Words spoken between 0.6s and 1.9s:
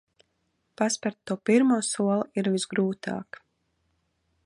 Paspert to pirmo